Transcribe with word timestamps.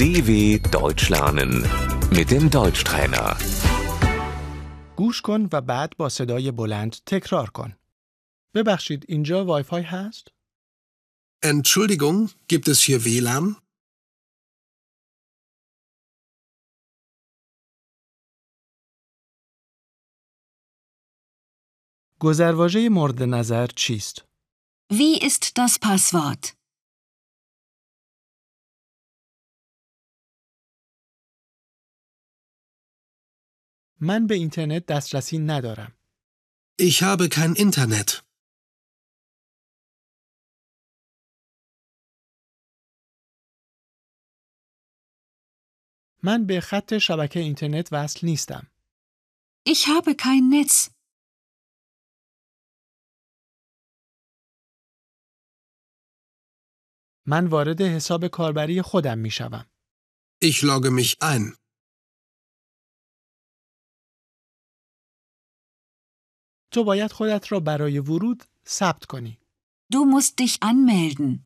DW 0.00 0.30
Deutsch 0.78 1.08
lernen 1.14 1.52
mit 2.10 2.30
dem 2.30 2.50
Deutschtrainer. 2.50 3.36
گوش 4.96 5.20
کن 5.20 5.48
و 5.52 5.60
بعد 5.60 5.96
با 5.96 6.08
صدای 6.08 6.50
بلند 6.50 6.96
تکرار 7.06 7.50
کن. 7.50 7.76
ببخشید 8.54 9.04
اینجا 9.08 9.44
وای 9.44 9.62
فای 9.62 9.82
هست؟ 9.82 10.28
Entschuldigung, 11.44 12.30
gibt 12.48 12.68
es 12.68 12.80
hier 12.80 13.00
WLAN? 13.04 13.56
گذرواژه 22.20 22.88
مورد 22.88 23.22
نظر 23.22 23.66
چیست؟ 23.66 24.24
Wie 24.92 25.18
ist 25.18 25.58
das 25.58 25.78
Passwort? 25.78 26.56
من 34.00 34.26
به 34.26 34.34
اینترنت 34.34 34.86
دسترسی 34.86 35.38
ندارم. 35.38 35.92
Ich 36.82 37.02
habe 37.02 37.28
kein 37.28 37.54
Internet. 37.56 38.26
من 46.22 46.46
به 46.46 46.60
خط 46.60 46.98
شبکه 46.98 47.40
اینترنت 47.40 47.88
وصل 47.92 48.26
نیستم. 48.26 48.70
Ich 49.68 49.86
habe 49.86 50.14
kein 50.14 50.48
Netz. 50.50 50.90
من 57.26 57.46
وارد 57.46 57.82
حساب 57.82 58.26
کاربری 58.26 58.82
خودم 58.82 59.18
می 59.18 59.30
شوم. 59.30 59.66
Ich 60.44 60.62
logge 60.62 60.90
mich 60.90 61.22
ein. 61.22 61.59
تو 66.71 66.83
باید 66.83 67.11
خودت 67.11 67.51
را 67.51 67.59
برای 67.59 67.99
ورود 67.99 68.43
ثبت 68.67 69.05
کنی. 69.05 69.37
Du 69.93 70.05
musst 70.05 70.35
dich 70.41 70.57
anmelden. 70.61 71.45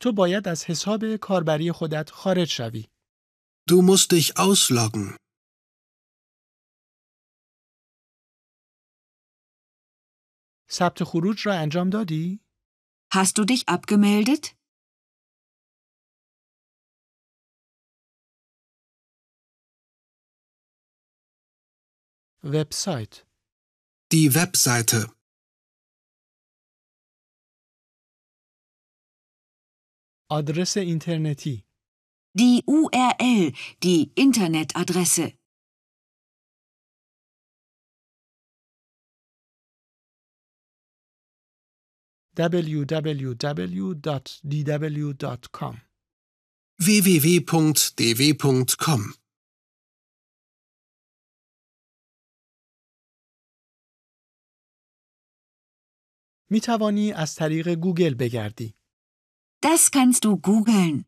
تو 0.00 0.12
باید 0.12 0.48
از 0.48 0.64
حساب 0.64 1.16
کاربری 1.16 1.72
خودت 1.72 2.10
خارج 2.10 2.48
شوی. 2.48 2.86
Du 3.70 3.82
musst 3.82 4.10
dich 4.10 4.32
ausloggen. 4.36 5.16
ثبت 10.70 11.04
خروج 11.04 11.46
را 11.46 11.54
انجام 11.54 11.90
دادی؟ 11.90 12.40
Hast 13.14 13.38
du 13.38 13.44
dich 13.44 13.68
abgemeldet? 13.68 14.55
وبسایت 22.45 23.25
Die 24.13 24.35
Webseite. 24.35 25.11
آدرس 30.31 30.77
اینترنتی 30.77 31.65
Die 32.37 32.63
URL, 32.67 33.51
die 33.83 34.11
Internetadresse. 34.15 35.33
www.dw.com 44.41 45.81
www.dw.com 46.79 49.01
می 56.50 56.60
توانی 56.60 57.12
از 57.12 57.34
طریق 57.34 57.68
گوگل 57.68 58.14
بگردی. 58.14 58.74
Das 59.66 59.90
kannst 59.90 60.24
du 60.24 60.36
googeln. 60.40 61.04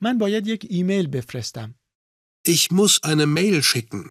من 0.00 0.18
باید 0.18 0.46
یک 0.46 0.66
ایمیل 0.70 1.06
بفرستم. 1.06 1.74
Ich 2.48 2.70
muss 2.70 3.00
eine 3.02 3.26
Mail 3.26 3.62
schicken. 3.62 4.10